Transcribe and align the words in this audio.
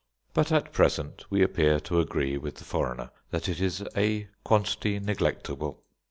But 0.33 0.51
at 0.51 0.71
present 0.73 1.25
we 1.29 1.43
appear 1.43 1.79
to 1.81 1.99
agree 1.99 2.35
with 2.35 2.55
the 2.55 2.63
foreigner 2.63 3.11
that 3.29 3.47
it 3.47 3.61
is 3.61 3.85
a 3.95 4.27
quantity 4.43 4.99
neglectable. 4.99 5.81